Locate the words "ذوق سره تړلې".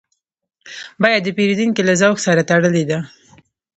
2.01-2.83